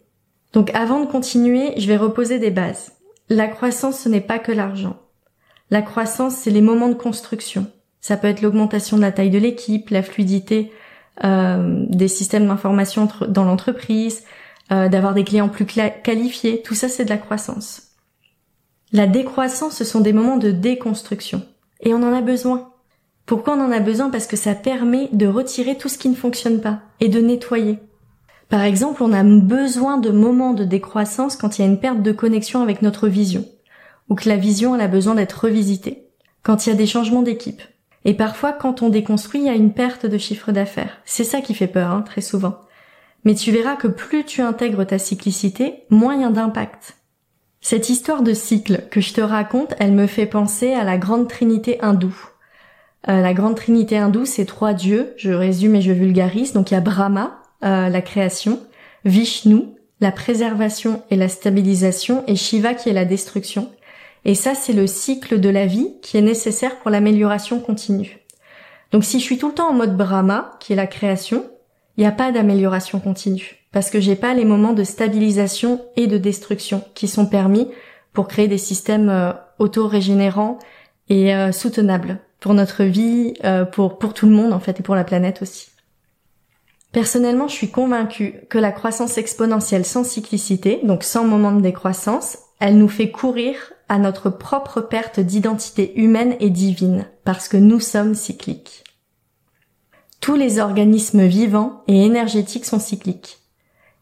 Donc 0.53 0.73
avant 0.73 1.01
de 1.01 1.07
continuer, 1.07 1.73
je 1.79 1.89
vais 1.89 1.97
reposer 1.97 2.39
des 2.39 2.53
bases. 2.53 2.93
La 3.29 3.49
croissance, 3.49 3.99
ce 3.99 4.09
n'est 4.09 4.21
pas 4.21 4.39
que 4.39 4.53
l'argent. 4.53 4.97
La 5.73 5.83
croissance, 5.83 6.37
c'est 6.37 6.53
les 6.53 6.61
moments 6.61 6.91
de 6.91 6.95
construction. 6.95 7.67
Ça 8.01 8.17
peut 8.17 8.29
être 8.29 8.41
l'augmentation 8.41 8.97
de 8.97 9.03
la 9.03 9.11
taille 9.11 9.31
de 9.31 9.39
l'équipe, 9.39 9.91
la 9.91 10.05
fluidité 10.05 10.71
euh, 11.25 11.85
des 11.89 12.07
systèmes 12.07 12.47
d'information 12.47 13.09
dans 13.27 13.45
l'entreprise, 13.45 14.23
euh, 14.71 14.89
d'avoir 14.89 15.13
des 15.13 15.25
clients 15.25 15.49
plus 15.49 15.67
qualifiés. 15.67 16.63
Tout 16.63 16.77
ça, 16.77 16.89
c'est 16.89 17.05
de 17.05 17.11
la 17.11 17.19
croissance. 17.19 17.86
La 18.93 19.07
décroissance, 19.07 19.77
ce 19.77 19.85
sont 19.85 20.01
des 20.01 20.13
moments 20.13 20.37
de 20.37 20.51
déconstruction. 20.51 21.43
Et 21.81 21.93
on 21.93 22.03
en 22.03 22.13
a 22.13 22.21
besoin. 22.21 22.71
Pourquoi 23.27 23.55
on 23.55 23.61
en 23.61 23.73
a 23.73 23.81
besoin? 23.81 24.11
Parce 24.11 24.27
que 24.27 24.37
ça 24.37 24.55
permet 24.55 25.09
de 25.13 25.27
retirer 25.27 25.77
tout 25.77 25.89
ce 25.89 25.99
qui 25.99 26.09
ne 26.09 26.15
fonctionne 26.15 26.61
pas 26.61 26.81
et 27.01 27.09
de 27.09 27.21
nettoyer. 27.21 27.81
Par 28.49 28.63
exemple, 28.63 29.03
on 29.03 29.13
a 29.13 29.25
besoin 29.25 29.99
de 29.99 30.11
moments 30.11 30.55
de 30.55 30.65
décroissance 30.65 31.35
quand 31.37 31.59
il 31.59 31.63
y 31.63 31.65
a 31.65 31.69
une 31.69 31.81
perte 31.81 32.03
de 32.03 32.13
connexion 32.13 32.63
avec 32.63 32.81
notre 32.81 33.09
vision 33.09 33.45
ou 34.09 34.15
que 34.15 34.29
la 34.29 34.37
vision 34.37 34.75
a 34.75 34.87
besoin 34.87 35.17
d'être 35.17 35.45
revisitée, 35.45 36.09
quand 36.43 36.65
il 36.65 36.71
y 36.71 36.73
a 36.73 36.77
des 36.77 36.87
changements 36.87 37.23
d'équipe. 37.23 37.63
Et 38.05 38.15
parfois, 38.15 38.53
quand 38.53 38.83
on 38.83 38.89
déconstruit, 38.89 39.41
il 39.41 39.47
y 39.47 39.51
a 39.51 39.55
une 39.55 39.73
perte 39.73 40.07
de 40.07 40.17
chiffre 40.17 40.53
d'affaires. 40.53 40.99
C'est 41.05 41.25
ça 41.25 41.41
qui 41.41 41.55
fait 41.55 41.67
peur, 41.67 41.91
hein, 41.91 42.03
très 42.03 42.21
souvent. 42.21 42.61
Mais 43.25 43.35
tu 43.35 43.51
verras 43.51 43.75
que 43.75 43.89
plus 43.89 44.25
tu 44.25 44.43
intègres 44.43 44.87
ta 44.87 44.99
cyclicité, 44.99 45.83
moins 45.91 46.15
il 46.15 46.21
y 46.21 46.25
a 46.25 46.31
d'impact. 46.31 46.99
Cette 47.69 47.89
histoire 47.89 48.23
de 48.23 48.33
cycle 48.33 48.85
que 48.93 49.01
je 49.01 49.13
te 49.13 49.21
raconte, 49.21 49.75
elle 49.81 49.91
me 49.91 50.07
fait 50.07 50.27
penser 50.27 50.73
à 50.73 50.85
la 50.85 50.99
grande 50.99 51.29
trinité 51.29 51.83
hindoue. 51.83 52.17
Euh, 53.09 53.21
la 53.21 53.35
grande 53.35 53.57
trinité 53.57 53.99
hindoue, 53.99 54.25
c'est 54.25 54.45
trois 54.45 54.73
dieux, 54.73 55.15
je 55.17 55.33
résume 55.33 55.75
et 55.75 55.81
je 55.81 55.91
vulgarise. 55.91 56.53
Donc 56.53 56.71
il 56.71 56.75
y 56.75 56.77
a 56.77 56.81
Brahma, 56.81 57.43
euh, 57.65 57.89
la 57.89 58.03
création, 58.03 58.61
Vishnu, 59.05 59.65
la 60.01 60.13
préservation 60.13 61.03
et 61.11 61.17
la 61.17 61.29
stabilisation, 61.29 62.23
et 62.29 62.37
Shiva 62.37 62.75
qui 62.75 62.89
est 62.89 62.93
la 62.93 63.05
destruction. 63.05 63.73
Et 64.25 64.37
ça, 64.37 64.55
c'est 64.55 64.73
le 64.73 64.87
cycle 64.87 65.41
de 65.41 65.49
la 65.49 65.67
vie 65.67 65.91
qui 66.03 66.17
est 66.19 66.23
nécessaire 66.23 66.79
pour 66.79 66.93
l'amélioration 66.93 67.59
continue. 67.59 68.21
Donc 68.93 69.03
si 69.03 69.19
je 69.19 69.25
suis 69.25 69.39
tout 69.39 69.49
le 69.49 69.55
temps 69.55 69.71
en 69.71 69.75
mode 69.75 69.97
Brahma, 69.97 70.53
qui 70.61 70.73
est 70.73 70.77
la 70.77 70.87
création, 70.87 71.45
il 71.97 72.03
n'y 72.03 72.07
a 72.07 72.13
pas 72.13 72.31
d'amélioration 72.31 73.01
continue. 73.01 73.66
Parce 73.77 73.91
que 73.91 74.01
j'ai 74.01 74.17
pas 74.17 74.33
les 74.33 74.47
moments 74.47 74.73
de 74.73 74.85
stabilisation 74.85 75.85
et 75.97 76.07
de 76.07 76.17
destruction 76.17 76.83
qui 76.95 77.09
sont 77.09 77.27
permis 77.27 77.69
pour 78.15 78.27
créer 78.27 78.49
des 78.49 78.57
systèmes 78.57 79.11
euh, 79.11 79.35
auto-régénérants 79.59 80.59
et 81.11 81.35
euh, 81.35 81.53
soutenables 81.53 82.19
pour 82.41 82.55
notre 82.55 82.85
vie, 82.85 83.35
euh, 83.45 83.67
pour, 83.67 83.99
pour 83.99 84.15
tout 84.15 84.25
le 84.25 84.33
monde 84.33 84.55
en 84.55 84.61
fait 84.61 84.81
et 84.81 84.83
pour 84.83 84.95
la 84.95 85.05
planète 85.05 85.43
aussi. 85.43 85.69
Personnellement, 86.93 87.49
je 87.49 87.55
suis 87.55 87.71
convaincue 87.71 88.47
que 88.49 88.57
la 88.57 88.73
croissance 88.73 89.19
exponentielle 89.19 89.85
sans 89.85 90.05
cyclicité, 90.05 90.81
donc 90.83 91.05
sans 91.05 91.25
moment 91.25 91.53
de 91.53 91.61
décroissance, 91.61 92.39
elle 92.61 92.79
nous 92.79 92.89
fait 92.89 93.11
courir 93.11 93.57
à 93.91 93.99
notre 93.99 94.31
propre 94.31 94.81
perte 94.81 95.21
d'identité 95.21 96.01
humaine 96.01 96.35
et 96.41 96.49
divine, 96.49 97.05
parce 97.25 97.47
que 97.47 97.59
nous 97.59 97.81
sommes 97.81 98.15
cycliques. 98.15 98.85
Tous 100.23 100.35
les 100.35 100.61
organismes 100.61 101.27
vivants 101.27 101.83
et 101.89 102.07
énergétiques 102.07 102.65
sont 102.65 102.81
cycliques. 102.81 103.43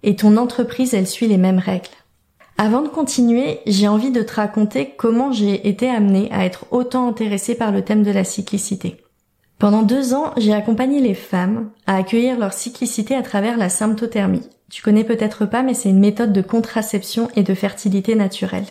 Et 0.06 0.16
ton 0.16 0.36
entreprise, 0.36 0.92
elle 0.92 1.06
suit 1.06 1.28
les 1.28 1.38
mêmes 1.38 1.58
règles. 1.58 1.88
Avant 2.58 2.82
de 2.82 2.88
continuer, 2.88 3.60
j'ai 3.66 3.88
envie 3.88 4.12
de 4.12 4.22
te 4.22 4.34
raconter 4.34 4.94
comment 4.96 5.32
j'ai 5.32 5.66
été 5.66 5.88
amenée 5.88 6.28
à 6.30 6.44
être 6.44 6.66
autant 6.70 7.08
intéressée 7.08 7.54
par 7.54 7.72
le 7.72 7.82
thème 7.82 8.02
de 8.02 8.10
la 8.10 8.22
cyclicité. 8.22 8.98
Pendant 9.58 9.82
deux 9.82 10.12
ans, 10.12 10.32
j'ai 10.36 10.52
accompagné 10.52 11.00
les 11.00 11.14
femmes 11.14 11.70
à 11.86 11.96
accueillir 11.96 12.38
leur 12.38 12.52
cyclicité 12.52 13.16
à 13.16 13.22
travers 13.22 13.56
la 13.56 13.70
symptothermie. 13.70 14.48
Tu 14.70 14.82
connais 14.82 15.04
peut-être 15.04 15.46
pas, 15.46 15.62
mais 15.62 15.72
c'est 15.72 15.88
une 15.88 16.00
méthode 16.00 16.34
de 16.34 16.42
contraception 16.42 17.28
et 17.34 17.42
de 17.42 17.54
fertilité 17.54 18.14
naturelle. 18.14 18.66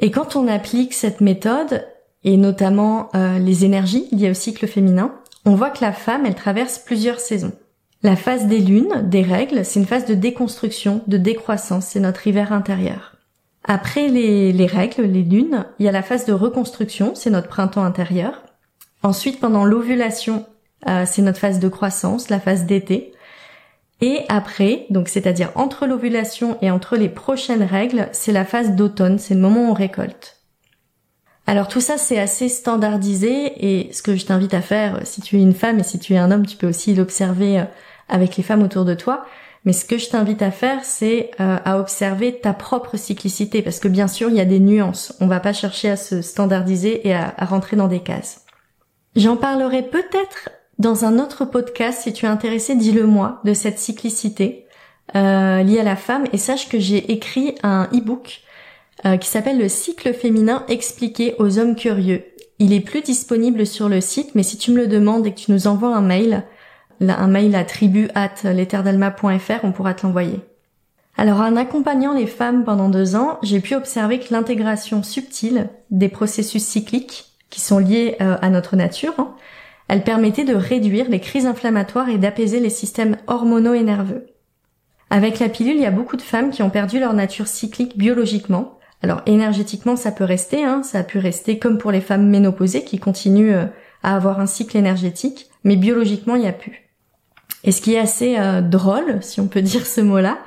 Et 0.00 0.10
quand 0.10 0.34
on 0.34 0.48
applique 0.48 0.92
cette 0.92 1.20
méthode, 1.20 1.86
et 2.24 2.36
notamment 2.36 3.10
euh, 3.14 3.38
les 3.38 3.64
énergies 3.64 4.08
liées 4.10 4.30
au 4.30 4.34
cycle 4.34 4.66
féminin, 4.66 5.14
on 5.44 5.54
voit 5.54 5.70
que 5.70 5.84
la 5.84 5.92
femme, 5.92 6.26
elle 6.26 6.34
traverse 6.34 6.80
plusieurs 6.80 7.20
saisons. 7.20 7.52
La 8.04 8.16
phase 8.16 8.46
des 8.46 8.58
lunes, 8.58 9.08
des 9.08 9.22
règles, 9.22 9.64
c'est 9.64 9.78
une 9.78 9.86
phase 9.86 10.06
de 10.06 10.14
déconstruction, 10.14 11.02
de 11.06 11.16
décroissance, 11.16 11.86
c'est 11.86 12.00
notre 12.00 12.26
hiver 12.26 12.52
intérieur. 12.52 13.16
Après 13.64 14.08
les, 14.08 14.52
les 14.52 14.66
règles, 14.66 15.04
les 15.04 15.22
lunes, 15.22 15.66
il 15.78 15.86
y 15.86 15.88
a 15.88 15.92
la 15.92 16.02
phase 16.02 16.26
de 16.26 16.32
reconstruction, 16.32 17.14
c'est 17.14 17.30
notre 17.30 17.46
printemps 17.46 17.84
intérieur. 17.84 18.42
Ensuite, 19.04 19.38
pendant 19.38 19.64
l'ovulation, 19.64 20.46
euh, 20.88 21.04
c'est 21.06 21.22
notre 21.22 21.38
phase 21.38 21.60
de 21.60 21.68
croissance, 21.68 22.28
la 22.28 22.40
phase 22.40 22.66
d'été. 22.66 23.12
Et 24.00 24.22
après, 24.28 24.86
donc 24.90 25.08
c'est-à-dire 25.08 25.52
entre 25.54 25.86
l'ovulation 25.86 26.58
et 26.60 26.72
entre 26.72 26.96
les 26.96 27.08
prochaines 27.08 27.62
règles, 27.62 28.08
c'est 28.10 28.32
la 28.32 28.44
phase 28.44 28.72
d'automne, 28.72 29.20
c'est 29.20 29.34
le 29.34 29.40
moment 29.40 29.68
où 29.68 29.70
on 29.70 29.74
récolte. 29.74 30.38
Alors 31.46 31.68
tout 31.68 31.80
ça 31.80 31.98
c'est 31.98 32.18
assez 32.18 32.48
standardisé 32.48 33.52
et 33.58 33.92
ce 33.92 34.02
que 34.02 34.16
je 34.16 34.26
t'invite 34.26 34.54
à 34.54 34.60
faire 34.60 35.00
si 35.04 35.20
tu 35.20 35.36
es 35.36 35.42
une 35.42 35.54
femme 35.54 35.80
et 35.80 35.82
si 35.84 35.98
tu 35.98 36.14
es 36.14 36.18
un 36.18 36.30
homme, 36.30 36.46
tu 36.46 36.56
peux 36.56 36.68
aussi 36.68 36.94
l'observer 36.94 37.60
euh, 37.60 37.64
avec 38.12 38.36
les 38.36 38.44
femmes 38.44 38.62
autour 38.62 38.84
de 38.84 38.94
toi. 38.94 39.24
Mais 39.64 39.72
ce 39.72 39.84
que 39.84 39.98
je 39.98 40.08
t'invite 40.08 40.42
à 40.42 40.50
faire, 40.50 40.84
c'est 40.84 41.30
euh, 41.40 41.56
à 41.64 41.78
observer 41.78 42.40
ta 42.40 42.52
propre 42.52 42.96
cyclicité, 42.96 43.62
parce 43.62 43.78
que 43.78 43.88
bien 43.88 44.08
sûr, 44.08 44.28
il 44.28 44.36
y 44.36 44.40
a 44.40 44.44
des 44.44 44.60
nuances. 44.60 45.14
On 45.20 45.28
va 45.28 45.40
pas 45.40 45.52
chercher 45.52 45.90
à 45.90 45.96
se 45.96 46.20
standardiser 46.20 47.06
et 47.06 47.14
à, 47.14 47.34
rentrer 47.40 47.76
dans 47.76 47.88
des 47.88 48.00
cases. 48.00 48.44
J'en 49.14 49.36
parlerai 49.36 49.82
peut-être 49.82 50.50
dans 50.78 51.04
un 51.04 51.18
autre 51.18 51.44
podcast, 51.44 52.02
si 52.02 52.12
tu 52.12 52.26
es 52.26 52.28
intéressé, 52.28 52.74
dis-le 52.74 53.06
moi, 53.06 53.40
de 53.44 53.54
cette 53.54 53.78
cyclicité 53.78 54.66
euh, 55.14 55.62
liée 55.62 55.78
à 55.78 55.84
la 55.84 55.96
femme. 55.96 56.24
Et 56.32 56.38
sache 56.38 56.68
que 56.68 56.80
j'ai 56.80 57.12
écrit 57.12 57.54
un 57.62 57.88
e-book 57.92 58.40
euh, 59.04 59.16
qui 59.16 59.28
s'appelle 59.28 59.58
Le 59.58 59.68
cycle 59.68 60.12
féminin 60.12 60.64
expliqué 60.68 61.36
aux 61.38 61.60
hommes 61.60 61.76
curieux. 61.76 62.24
Il 62.58 62.72
est 62.72 62.80
plus 62.80 63.02
disponible 63.02 63.64
sur 63.64 63.88
le 63.88 64.00
site, 64.00 64.34
mais 64.34 64.42
si 64.42 64.56
tu 64.58 64.72
me 64.72 64.78
le 64.78 64.88
demandes 64.88 65.26
et 65.26 65.32
que 65.32 65.40
tu 65.40 65.52
nous 65.52 65.66
envoies 65.68 65.94
un 65.94 66.00
mail, 66.00 66.44
un 67.00 67.28
mail 67.28 67.54
à 67.54 67.64
tribu 67.64 68.08
on 68.14 69.72
pourra 69.72 69.94
te 69.94 70.06
l'envoyer. 70.06 70.40
Alors 71.16 71.40
en 71.40 71.56
accompagnant 71.56 72.14
les 72.14 72.26
femmes 72.26 72.64
pendant 72.64 72.88
deux 72.88 73.16
ans, 73.16 73.38
j'ai 73.42 73.60
pu 73.60 73.74
observer 73.74 74.18
que 74.18 74.32
l'intégration 74.32 75.02
subtile 75.02 75.68
des 75.90 76.08
processus 76.08 76.64
cycliques 76.64 77.26
qui 77.50 77.60
sont 77.60 77.78
liés 77.78 78.16
euh, 78.20 78.36
à 78.40 78.48
notre 78.48 78.76
nature, 78.76 79.14
hein, 79.18 79.34
elle 79.88 80.04
permettait 80.04 80.44
de 80.44 80.54
réduire 80.54 81.10
les 81.10 81.20
crises 81.20 81.44
inflammatoires 81.46 82.08
et 82.08 82.16
d'apaiser 82.16 82.60
les 82.60 82.70
systèmes 82.70 83.18
hormonaux 83.26 83.74
et 83.74 83.82
nerveux. 83.82 84.26
Avec 85.10 85.38
la 85.38 85.50
pilule, 85.50 85.76
il 85.76 85.82
y 85.82 85.86
a 85.86 85.90
beaucoup 85.90 86.16
de 86.16 86.22
femmes 86.22 86.50
qui 86.50 86.62
ont 86.62 86.70
perdu 86.70 86.98
leur 86.98 87.12
nature 87.12 87.46
cyclique 87.46 87.98
biologiquement. 87.98 88.78
Alors 89.02 89.20
énergétiquement, 89.26 89.96
ça 89.96 90.10
peut 90.10 90.24
rester, 90.24 90.64
hein, 90.64 90.82
ça 90.82 91.00
a 91.00 91.02
pu 91.02 91.18
rester 91.18 91.58
comme 91.58 91.76
pour 91.76 91.92
les 91.92 92.00
femmes 92.00 92.26
ménopausées 92.26 92.84
qui 92.84 92.98
continuent 92.98 93.54
euh, 93.54 93.66
à 94.02 94.16
avoir 94.16 94.40
un 94.40 94.46
cycle 94.46 94.78
énergétique, 94.78 95.50
mais 95.64 95.76
biologiquement, 95.76 96.36
il 96.36 96.42
n'y 96.42 96.48
a 96.48 96.52
plus. 96.52 96.81
Et 97.64 97.72
ce 97.72 97.80
qui 97.80 97.94
est 97.94 97.98
assez 97.98 98.38
euh, 98.38 98.60
drôle, 98.60 99.18
si 99.22 99.40
on 99.40 99.46
peut 99.46 99.62
dire 99.62 99.86
ce 99.86 100.00
mot-là, 100.00 100.38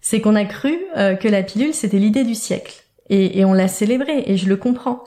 c'est 0.00 0.20
qu'on 0.20 0.34
a 0.34 0.44
cru 0.44 0.78
euh, 0.96 1.14
que 1.14 1.28
la 1.28 1.42
pilule 1.42 1.74
c'était 1.74 1.98
l'idée 1.98 2.24
du 2.24 2.34
siècle. 2.34 2.84
Et, 3.08 3.38
et 3.38 3.44
on 3.44 3.52
l'a 3.52 3.68
célébrée, 3.68 4.24
et 4.26 4.36
je 4.36 4.48
le 4.48 4.56
comprends. 4.56 5.04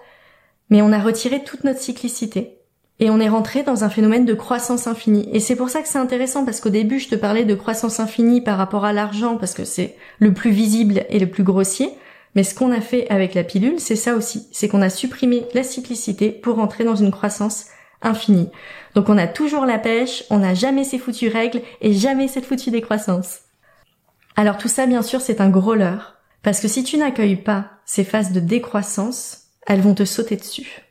Mais 0.70 0.82
on 0.82 0.92
a 0.92 1.00
retiré 1.00 1.44
toute 1.44 1.64
notre 1.64 1.80
cyclicité. 1.80 2.60
Et 3.02 3.10
on 3.10 3.20
est 3.20 3.30
rentré 3.30 3.64
dans 3.64 3.86
un 3.86 3.90
phénomène 3.90 4.26
de 4.26 4.34
croissance 4.34 4.86
infinie. 4.88 5.30
Et 5.32 5.40
c'est 5.40 5.56
pour 5.56 5.70
ça 5.70 5.82
que 5.82 5.88
c'est 5.88 5.98
intéressant, 5.98 6.44
parce 6.46 6.60
qu'au 6.60 6.70
début, 6.70 7.00
je 7.00 7.08
te 7.08 7.16
parlais 7.16 7.46
de 7.46 7.56
croissance 7.56 8.00
infinie 8.00 8.42
par 8.42 8.58
rapport 8.58 8.84
à 8.84 8.94
l'argent, 8.94 9.38
parce 9.38 9.54
que 9.54 9.64
c'est 9.64 9.96
le 10.20 10.34
plus 10.34 10.52
visible 10.52 11.06
et 11.10 11.20
le 11.20 11.30
plus 11.30 11.44
grossier. 11.44 11.92
Mais 12.36 12.44
ce 12.44 12.54
qu'on 12.54 12.72
a 12.72 12.82
fait 12.82 13.10
avec 13.10 13.34
la 13.34 13.44
pilule, 13.44 13.80
c'est 13.80 13.96
ça 13.96 14.16
aussi. 14.16 14.48
C'est 14.52 14.68
qu'on 14.68 14.82
a 14.82 14.90
supprimé 14.90 15.46
la 15.54 15.64
cyclicité 15.64 16.30
pour 16.30 16.58
rentrer 16.58 16.84
dans 16.84 16.96
une 16.96 17.12
croissance 17.12 17.66
infini. 18.02 18.50
Donc 18.96 19.10
on 19.10 19.18
a 19.18 19.28
toujours 19.28 19.66
la 19.66 19.80
pêche, 19.80 20.24
on 20.30 20.40
n'a 20.40 20.54
jamais 20.54 20.84
ces 20.84 21.00
foutues 21.00 21.30
règles 21.30 21.62
et 21.82 21.94
jamais 21.94 22.28
cette 22.28 22.46
foutue 22.46 22.72
décroissance. 22.72 23.40
Alors 24.36 24.58
tout 24.58 24.68
ça, 24.68 24.86
bien 24.86 25.02
sûr, 25.02 25.22
c'est 25.22 25.42
un 25.42 25.50
gros 25.50 25.76
leurre. 25.76 26.16
Parce 26.44 26.62
que 26.62 26.68
si 26.68 26.84
tu 26.84 26.98
n'accueilles 26.98 27.36
pas 27.36 27.72
ces 27.86 28.04
phases 28.04 28.32
de 28.32 28.40
décroissance, 28.40 29.48
elles 29.68 29.82
vont 29.82 29.96
te 29.96 30.06
sauter 30.06 30.38
dessus. 30.38 30.82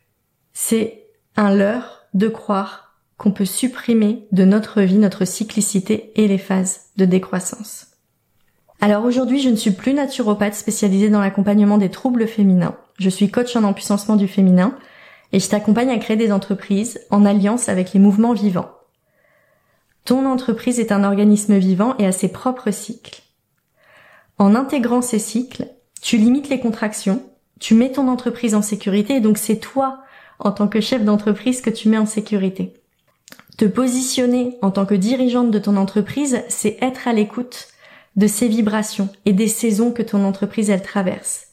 C'est 0.53 1.05
un 1.37 1.55
leurre 1.55 2.05
de 2.15 2.29
croire 2.29 2.89
qu'on 3.17 3.33
peut 3.33 3.45
supprimer 3.45 4.27
de 4.33 4.45
notre 4.45 4.83
vie 4.83 4.99
notre 4.99 5.25
cyclicité 5.25 6.13
et 6.15 6.29
les 6.29 6.39
phases 6.39 6.87
de 6.97 7.05
décroissance. 7.05 7.87
Alors 8.81 9.05
aujourd'hui, 9.05 9.41
je 9.41 9.49
ne 9.49 9.57
suis 9.57 9.73
plus 9.73 9.93
naturopathe 9.93 10.55
spécialisée 10.55 11.11
dans 11.11 11.21
l'accompagnement 11.21 11.79
des 11.79 11.91
troubles 11.91 12.29
féminins. 12.29 12.77
Je 12.99 13.11
suis 13.11 13.31
coach 13.31 13.57
en 13.57 13.65
empuissancement 13.65 14.15
du 14.15 14.29
féminin 14.29 14.77
et 15.33 15.41
je 15.41 15.49
t'accompagne 15.49 15.91
à 15.91 15.99
créer 15.99 16.17
des 16.17 16.33
entreprises 16.33 17.01
en 17.11 17.25
alliance 17.25 17.69
avec 17.69 17.93
les 17.93 18.01
mouvements 18.01 18.33
vivants. 18.33 18.71
Ton 20.05 20.25
entreprise 20.25 20.81
est 20.81 20.93
un 20.93 21.05
organisme 21.05 21.57
vivant 21.57 21.95
et 21.99 22.07
a 22.07 22.13
ses 22.13 22.29
propres 22.29 22.71
cycles. 22.71 23.23
En 24.39 24.55
intégrant 24.55 25.03
ces 25.03 25.19
cycles, 25.19 25.67
tu 26.01 26.17
limites 26.17 26.49
les 26.49 26.61
contractions, 26.61 27.23
tu 27.61 27.75
mets 27.75 27.93
ton 27.93 28.09
entreprise 28.09 28.55
en 28.55 28.63
sécurité 28.63 29.17
et 29.17 29.21
donc 29.21 29.37
c'est 29.37 29.59
toi, 29.59 30.01
en 30.39 30.53
tant 30.53 30.69
que 30.69 30.81
chef 30.81 31.05
d'entreprise, 31.05 31.61
que 31.61 31.71
tu 31.71 31.89
mets 31.89 31.99
en 31.99 32.07
sécurité. 32.07 32.75
Te 33.57 33.65
positionner 33.65 34.57
en 34.63 34.71
tant 34.71 34.87
que 34.87 34.95
dirigeante 34.95 35.51
de 35.51 35.59
ton 35.59 35.77
entreprise, 35.77 36.43
c'est 36.49 36.79
être 36.81 37.09
à 37.09 37.13
l'écoute 37.13 37.69
de 38.15 38.27
ces 38.29 38.49
vibrations 38.49 39.09
et 39.25 39.33
des 39.33 39.49
saisons 39.49 39.93
que 39.93 40.03
ton 40.03 40.25
entreprise 40.25 40.71
elle 40.71 40.83
traverse. 40.83 41.49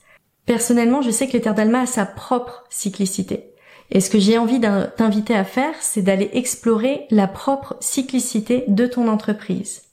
Personnellement, 0.46 1.02
je 1.02 1.10
sais 1.10 1.28
que 1.28 1.34
l'éther 1.34 1.56
d'Alma 1.56 1.82
a 1.82 1.86
sa 1.88 2.06
propre 2.06 2.64
cyclicité. 2.70 3.55
Et 3.92 4.02
ce 4.02 4.10
que 4.10 4.20
j'ai 4.20 4.38
envie 4.38 4.60
de 4.60 4.86
t'inviter 4.98 5.36
à 5.36 5.44
faire, 5.44 5.76
c'est 5.80 6.02
d'aller 6.02 6.30
explorer 6.34 7.06
la 7.12 7.28
propre 7.28 7.76
cyclicité 7.80 8.64
de 8.68 8.88
ton 8.88 9.08
entreprise. 9.08 9.84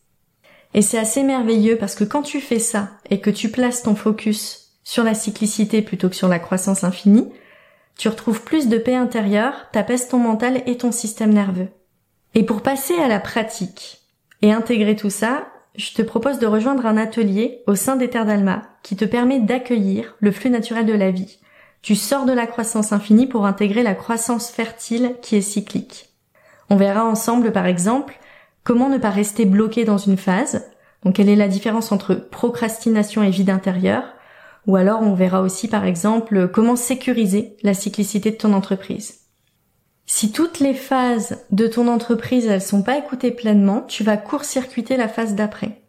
Et 0.75 0.83
c'est 0.83 0.99
assez 0.99 1.23
merveilleux 1.23 1.77
parce 1.77 1.95
que 1.95 2.05
quand 2.05 2.23
tu 2.23 2.41
fais 2.41 2.59
ça 2.59 2.91
et 3.11 3.21
que 3.21 3.31
tu 3.31 3.51
places 3.51 3.83
ton 3.83 3.95
focus 3.95 4.73
sur 4.85 5.05
la 5.05 5.15
cyclicité 5.15 5.83
plutôt 5.83 6.09
que 6.09 6.17
sur 6.17 6.29
la 6.29 6.39
croissance 6.39 6.85
infinie, 6.85 7.31
tu 7.99 8.09
retrouves 8.09 8.43
plus 8.43 8.69
de 8.69 8.79
paix 8.79 8.95
intérieure, 8.95 9.67
t'apaises 9.71 10.09
ton 10.09 10.19
mental 10.19 10.63
et 10.67 10.79
ton 10.79 10.93
système 10.93 11.33
nerveux. 11.33 11.69
Et 12.35 12.45
pour 12.45 12.63
passer 12.63 12.95
à 12.95 13.09
la 13.09 13.21
pratique 13.21 14.01
et 14.41 14.51
intégrer 14.51 14.97
tout 14.97 15.11
ça, 15.11 15.47
je 15.77 15.93
te 15.93 16.03
propose 16.03 16.39
de 16.39 16.47
rejoindre 16.47 16.87
un 16.87 16.97
atelier 16.97 17.63
au 17.67 17.75
sein 17.75 17.97
des 17.97 18.09
Terres 18.09 18.27
d'Alma 18.27 18.63
qui 18.83 18.97
te 18.97 19.05
permet 19.05 19.41
d'accueillir 19.41 20.17
le 20.21 20.33
flux 20.33 20.51
naturel 20.51 20.87
de 20.87 20.93
la 20.93 21.11
vie, 21.11 21.39
tu 21.83 21.97
sors 21.97 22.25
de 22.25 22.33
la 22.33 22.47
croissance 22.47 22.93
infinie 22.93 23.27
pour 23.27 23.45
intégrer 23.45 23.83
la 23.83 23.95
croissance 23.95 24.51
fertile 24.51 25.17
qui 25.21 25.37
est 25.37 25.43
cyclique. 25.43 26.11
On 26.71 26.77
verra 26.77 27.05
ensemble 27.05 27.53
par 27.53 27.67
exemple 27.67 28.19
comment 28.65 28.89
ne 28.89 28.99
pas 28.99 29.11
rester 29.11 29.45
bloqué 29.45 29.85
dans 29.85 29.99
une 29.99 30.17
phase, 30.17 30.65
donc 31.05 31.17
quelle 31.17 31.29
est 31.29 31.37
la 31.37 31.49
différence 31.49 31.91
entre 31.91 32.15
procrastination 32.15 33.23
et 33.25 33.31
vide 33.31 33.51
intérieur, 33.51 34.05
ou 34.69 34.77
alors 34.77 35.03
on 35.03 35.15
verra 35.15 35.43
aussi 35.43 35.67
par 35.67 35.85
exemple 35.85 36.49
comment 36.49 36.77
sécuriser 36.77 37.57
la 37.65 37.75
cyclicité 37.75 38.31
de 38.31 38.37
ton 38.37 38.53
entreprise. 38.53 39.23
Si 40.07 40.31
toutes 40.31 40.61
les 40.61 40.75
phases 40.75 41.45
de 41.51 41.67
ton 41.67 41.89
entreprise 41.89 42.47
elles 42.47 42.63
sont 42.63 42.83
pas 42.83 42.99
écoutées 42.99 43.33
pleinement, 43.33 43.83
tu 43.83 44.05
vas 44.05 44.17
court-circuiter 44.17 44.97
la 44.97 45.09
phase 45.09 45.35
d'après. 45.35 45.82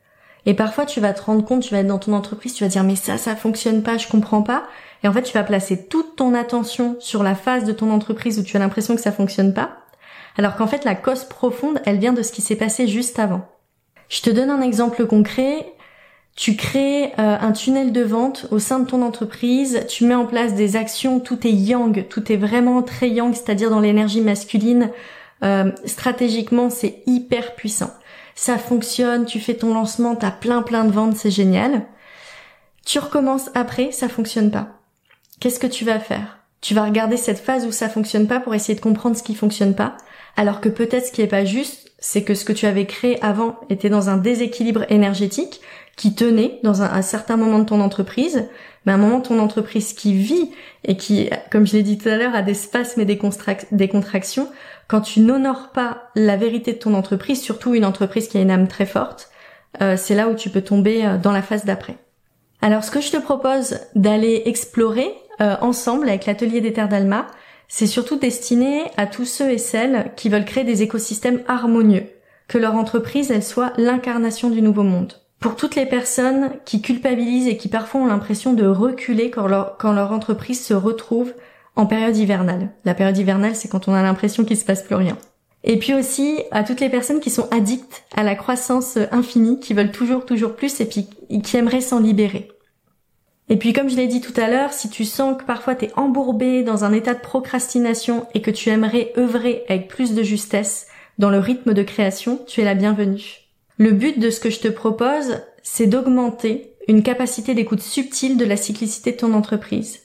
Et 0.46 0.54
parfois 0.54 0.86
tu 0.86 1.00
vas 1.00 1.14
te 1.14 1.22
rendre 1.22 1.46
compte, 1.46 1.64
tu 1.64 1.74
vas 1.74 1.80
être 1.80 1.88
dans 1.88 2.00
ton 2.00 2.14
entreprise, 2.14 2.54
tu 2.54 2.64
vas 2.64 2.70
dire 2.70 2.84
mais 2.84 2.96
ça 2.96 3.18
ça 3.18 3.36
fonctionne 3.36 3.84
pas, 3.84 3.98
je 3.98 4.08
comprends 4.08 4.42
pas. 4.42 4.64
Et 5.04 5.08
en 5.08 5.14
fait, 5.14 5.24
tu 5.24 5.34
vas 5.34 5.44
placer 5.44 5.86
toute 5.86 6.16
ton 6.16 6.34
attention 6.34 6.96
sur 7.00 7.24
la 7.24 7.36
phase 7.36 7.66
de 7.66 7.74
ton 7.74 7.92
entreprise 7.92 8.40
où 8.40 8.44
tu 8.44 8.56
as 8.56 8.60
l'impression 8.60 8.96
que 8.96 9.02
ça 9.02 9.12
fonctionne 9.12 9.54
pas, 9.54 9.78
alors 10.38 10.56
qu'en 10.56 10.68
fait, 10.68 10.86
la 10.86 10.96
cause 10.96 11.26
profonde, 11.26 11.82
elle 11.86 12.00
vient 12.00 12.14
de 12.14 12.24
ce 12.24 12.32
qui 12.32 12.42
s'est 12.42 12.56
passé 12.56 12.88
juste 12.88 13.20
avant. 13.20 13.46
Je 14.10 14.22
te 14.22 14.30
donne 14.30 14.50
un 14.50 14.62
exemple 14.62 15.06
concret. 15.06 15.74
Tu 16.36 16.56
crées 16.56 17.14
euh, 17.20 17.38
un 17.40 17.52
tunnel 17.52 17.92
de 17.92 18.02
vente 18.02 18.48
au 18.50 18.58
sein 18.58 18.80
de 18.80 18.90
ton 18.90 19.04
entreprise, 19.04 19.86
tu 19.88 20.06
mets 20.06 20.16
en 20.16 20.26
place 20.26 20.56
des 20.56 20.76
actions, 20.76 21.20
tout 21.20 21.46
est 21.46 21.52
yang, 21.52 22.08
tout 22.08 22.32
est 22.32 22.38
vraiment 22.38 22.82
très 22.82 23.08
yang, 23.08 23.36
c'est-à-dire 23.36 23.70
dans 23.70 23.80
l'énergie 23.80 24.22
masculine. 24.22 24.90
Euh, 25.44 25.72
stratégiquement, 25.86 26.72
c'est 26.72 27.04
hyper 27.06 27.54
puissant. 27.54 27.92
Ça 28.36 28.58
fonctionne, 28.58 29.26
tu 29.26 29.40
fais 29.40 29.56
ton 29.56 29.74
lancement, 29.74 30.16
t'as 30.16 30.32
plein 30.32 30.62
plein 30.62 30.86
de 30.86 30.92
ventes, 30.92 31.16
c'est 31.16 31.32
génial. 31.32 31.86
Tu 32.86 33.00
recommences 33.00 33.50
après, 33.54 33.92
ça 33.92 34.10
fonctionne 34.10 34.52
pas. 34.52 34.80
Qu'est-ce 35.40 35.60
que 35.60 35.68
tu 35.68 35.86
vas 35.86 36.00
faire? 36.00 36.40
Tu 36.62 36.74
vas 36.74 36.86
regarder 36.86 37.18
cette 37.18 37.40
phase 37.40 37.66
où 37.66 37.72
ça 37.72 37.90
fonctionne 37.90 38.28
pas 38.28 38.40
pour 38.40 38.56
essayer 38.56 38.76
de 38.76 38.82
comprendre 38.82 39.18
ce 39.18 39.24
qui 39.24 39.36
fonctionne 39.36 39.76
pas, 39.76 39.98
alors 40.36 40.62
que 40.62 40.70
peut-être 40.70 41.08
ce 41.08 41.12
qui 41.12 41.22
est 41.22 41.28
pas 41.28 41.46
juste, 41.46 41.92
c'est 42.00 42.24
que 42.24 42.36
ce 42.36 42.46
que 42.46 42.54
tu 42.54 42.66
avais 42.66 42.86
créé 42.86 43.22
avant 43.24 43.60
était 43.70 43.90
dans 43.90 44.10
un 44.10 44.18
déséquilibre 44.18 44.86
énergétique 44.90 45.62
qui 45.96 46.16
tenait 46.16 46.60
dans 46.64 46.82
un, 46.82 47.02
certain 47.02 47.38
moment 47.38 47.60
de 47.60 47.66
ton 47.66 47.80
entreprise, 47.80 48.50
mais 48.86 48.92
à 48.92 48.96
un 48.96 48.98
moment 49.00 49.22
ton 49.22 49.40
entreprise 49.40 49.94
qui 49.94 50.14
vit 50.14 50.52
et 50.84 50.98
qui, 50.98 51.30
comme 51.52 51.66
je 51.66 51.74
l'ai 51.74 51.84
dit 51.84 51.98
tout 51.98 52.10
à 52.10 52.18
l'heure, 52.18 52.36
a 52.36 52.42
des 52.42 52.54
spasmes 52.54 53.02
et 53.02 53.06
des, 53.06 53.20
des 53.72 53.88
contractions, 53.88 54.50
quand 54.88 55.02
tu 55.02 55.22
n'honores 55.22 55.72
pas 55.72 56.10
la 56.16 56.38
vérité 56.38 56.74
de 56.74 56.78
ton 56.78 56.94
entreprise, 56.94 57.42
surtout 57.42 57.74
une 57.74 57.86
entreprise 57.86 58.28
qui 58.28 58.38
a 58.38 58.42
une 58.42 58.52
âme 58.52 58.68
très 58.68 58.86
forte, 58.86 59.30
euh, 59.82 59.96
c'est 59.98 60.16
là 60.16 60.30
où 60.30 60.36
tu 60.36 60.50
peux 60.50 60.62
tomber 60.62 61.06
euh, 61.06 61.18
dans 61.18 61.32
la 61.32 61.42
phase 61.42 61.66
d'après. 61.66 61.98
Alors 62.62 62.84
ce 62.84 62.92
que 62.92 63.02
je 63.02 63.12
te 63.12 63.18
propose 63.18 63.80
d'aller 63.96 64.44
explorer 64.46 65.12
euh, 65.42 65.56
ensemble 65.62 66.08
avec 66.08 66.26
l'atelier 66.26 66.62
des 66.62 66.74
terres 66.74 66.90
d'Alma, 66.90 67.28
c'est 67.68 67.88
surtout 67.88 68.18
destiné 68.18 68.84
à 68.98 69.08
tous 69.08 69.26
ceux 69.26 69.52
et 69.52 69.58
celles 69.58 70.12
qui 70.16 70.30
veulent 70.30 70.46
créer 70.46 70.64
des 70.64 70.84
écosystèmes 70.84 71.42
harmonieux, 71.48 72.06
que 72.48 72.58
leur 72.58 72.76
entreprise 72.76 73.32
elle 73.32 73.44
soit 73.44 73.74
l'incarnation 73.78 74.50
du 74.50 74.62
nouveau 74.62 74.84
monde. 74.84 75.23
Pour 75.44 75.58
toutes 75.58 75.76
les 75.76 75.86
personnes 75.86 76.52
qui 76.64 76.82
culpabilisent 76.82 77.50
et 77.50 77.58
qui 77.58 77.68
parfois 77.68 78.00
ont 78.00 78.06
l'impression 78.06 78.54
de 78.54 78.66
reculer 78.66 79.30
quand 79.30 79.46
leur, 79.46 80.12
entreprise 80.14 80.66
se 80.66 80.74
retrouve 80.74 81.34
en 81.76 81.86
période 81.86 82.16
hivernale. 82.16 82.70
La 82.86 82.94
période 82.94 83.18
hivernale, 83.18 83.54
c'est 83.54 83.68
quand 83.68 83.90
on 83.90 83.94
a 83.94 84.02
l'impression 84.02 84.46
qu'il 84.46 84.56
se 84.56 84.64
passe 84.64 84.84
plus 84.84 84.96
rien. 84.96 85.18
Et 85.66 85.78
puis 85.78 85.94
aussi 85.94 86.40
à 86.52 86.64
toutes 86.64 86.80
les 86.80 86.88
personnes 86.88 87.20
qui 87.20 87.30
sont 87.30 87.50
addictes 87.52 88.06
à 88.16 88.24
la 88.24 88.36
croissance 88.36 88.98
infinie, 89.12 89.60
qui 89.60 89.74
veulent 89.74 89.92
toujours, 89.92 90.26
toujours 90.26 90.56
plus 90.56 90.80
et 90.80 90.88
qui 90.88 91.58
aimeraient 91.58 91.82
s'en 91.82 92.00
libérer. 92.00 92.48
Et 93.50 93.58
puis 93.58 93.74
comme 93.74 93.90
je 93.90 93.98
l'ai 93.98 94.08
dit 94.08 94.22
tout 94.22 94.40
à 94.40 94.48
l'heure, 94.48 94.72
si 94.72 94.90
tu 94.90 95.04
sens 95.04 95.38
que 95.38 95.44
parfois 95.44 95.76
tu 95.76 95.86
es 95.86 95.92
embourbé 95.98 96.64
dans 96.64 96.86
un 96.86 96.94
état 96.94 97.16
de 97.16 97.20
procrastination 97.20 98.28
et 98.34 98.42
que 98.42 98.52
tu 98.52 98.70
aimerais 98.70 99.12
œuvrer 99.18 99.66
avec 99.68 99.90
plus 99.90 100.14
de 100.14 100.24
justesse 100.24 100.88
dans 101.18 101.30
le 101.30 101.40
rythme 101.40 101.74
de 101.74 101.84
création, 101.84 102.40
tu 102.48 102.62
es 102.62 102.64
la 102.64 102.76
bienvenue. 102.76 103.43
Le 103.84 103.92
but 103.92 104.18
de 104.18 104.30
ce 104.30 104.40
que 104.40 104.50
je 104.50 104.62
te 104.62 104.70
propose, 104.70 105.42
c'est 105.62 105.88
d'augmenter 105.88 106.72
une 106.88 107.04
capacité 107.04 107.54
d'écoute 107.54 107.82
subtile 107.82 108.38
de 108.38 108.46
la 108.46 108.56
cyclicité 108.56 109.12
de 109.12 109.18
ton 109.18 109.34
entreprise. 109.34 110.04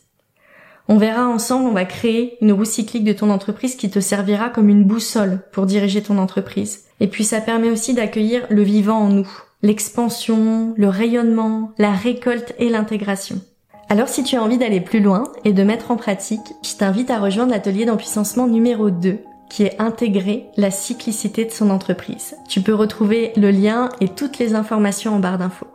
On 0.89 0.97
verra 0.97 1.29
ensemble, 1.29 1.69
on 1.69 1.75
va 1.75 1.85
créer 1.85 2.39
une 2.41 2.51
roue 2.51 2.65
cyclique 2.65 3.05
de 3.05 3.13
ton 3.13 3.31
entreprise 3.31 3.77
qui 3.77 3.89
te 3.89 4.01
servira 4.01 4.49
comme 4.49 4.69
une 4.69 4.83
boussole 4.83 5.43
pour 5.53 5.65
diriger 5.65 6.03
ton 6.03 6.19
entreprise. 6.19 6.87
Et 6.99 7.07
puis 7.07 7.23
ça 7.23 7.41
permet 7.41 7.71
aussi 7.71 7.95
d'accueillir 7.95 8.49
le 8.51 8.63
vivant 8.63 8.99
en 8.99 9.11
nous, 9.11 9.31
l'expansion, 9.63 10.75
le 10.77 10.89
rayonnement, 10.89 11.71
la 11.79 11.93
récolte 11.93 12.57
et 12.59 12.71
l'intégration. 12.71 13.41
Alors 13.89 14.09
si 14.09 14.25
tu 14.25 14.35
as 14.35 14.43
envie 14.43 14.59
d'aller 14.59 14.81
plus 14.81 14.99
loin 14.99 15.33
et 15.45 15.53
de 15.53 15.63
mettre 15.63 15.93
en 15.93 15.97
pratique, 15.97 16.53
je 16.65 16.75
t'invite 16.75 17.13
à 17.13 17.21
rejoindre 17.21 17.53
l'atelier 17.53 17.85
d'empuissancement 17.85 18.49
numéro 18.49 18.91
2 18.91 19.19
qui 19.49 19.65
est 19.65 19.81
intégrer 19.81 20.47
la 20.57 20.71
cyclicité 20.71 21.45
de 21.45 21.51
son 21.51 21.71
entreprise. 21.71 22.37
Tu 22.49 22.61
peux 22.61 22.75
retrouver 22.75 23.33
le 23.37 23.51
lien 23.51 23.89
et 24.01 24.09
toutes 24.09 24.39
les 24.39 24.55
informations 24.55 25.15
en 25.15 25.19
barre 25.19 25.39
d'infos. 25.39 25.67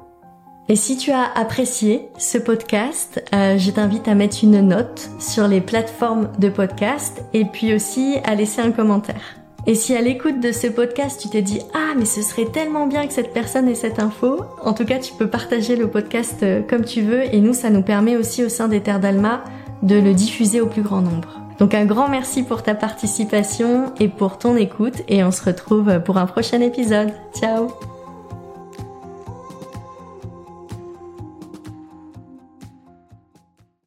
Et 0.70 0.78
si 0.78 0.96
tu 0.96 1.12
as 1.12 1.26
apprécié 1.36 2.08
ce 2.18 2.38
podcast, 2.38 3.22
euh, 3.34 3.58
je 3.58 3.70
t'invite 3.70 4.08
à 4.08 4.16
mettre 4.16 4.38
une 4.44 4.62
note 4.62 5.10
sur 5.20 5.48
les 5.48 5.60
plateformes 5.60 6.30
de 6.40 6.48
podcast 6.48 7.22
et 7.34 7.44
puis 7.44 7.74
aussi 7.74 8.16
à 8.24 8.34
laisser 8.34 8.62
un 8.62 8.72
commentaire. 8.72 9.36
Et 9.66 9.76
si 9.76 9.96
à 9.96 10.02
l'écoute 10.02 10.40
de 10.40 10.52
ce 10.52 10.68
podcast 10.68 11.22
tu 11.22 11.30
t'es 11.30 11.42
dit 11.42 11.60
ah 11.74 11.94
mais 11.98 12.06
ce 12.06 12.22
serait 12.22 12.46
tellement 12.46 12.88
bien 12.88 13.08
que 13.08 13.14
cette 13.14 13.34
personne 13.34 13.68
ait 13.68 13.76
cette 13.76 14.00
info, 14.00 14.42
en 14.62 14.74
tout 14.74 14.86
cas 14.86 15.00
tu 15.00 15.14
peux 15.14 15.28
partager 15.28 15.76
le 15.76 15.90
podcast 15.90 16.44
euh, 16.44 16.62
comme 16.62 16.86
tu 16.86 17.02
veux 17.02 17.24
et 17.24 17.40
nous 17.40 17.54
ça 17.54 17.70
nous 17.70 17.82
permet 17.82 18.16
aussi 18.16 18.44
au 18.44 18.50
sein 18.50 18.70
des 18.70 18.82
Terres 18.82 19.00
d'Alma 19.00 19.44
de 19.82 19.96
le 19.96 20.14
diffuser 20.14 20.62
au 20.62 20.68
plus 20.68 20.82
grand 20.82 21.02
nombre. 21.02 21.43
Donc 21.64 21.76
un 21.76 21.86
grand 21.86 22.10
merci 22.10 22.44
pour 22.44 22.62
ta 22.62 22.76
participation 22.76 23.94
et 23.98 24.10
pour 24.10 24.38
ton 24.38 24.58
écoute 24.58 24.96
et 25.08 25.24
on 25.24 25.32
se 25.32 25.42
retrouve 25.46 26.02
pour 26.02 26.18
un 26.18 26.26
prochain 26.26 26.60
épisode. 26.60 27.14
Ciao 27.34 27.70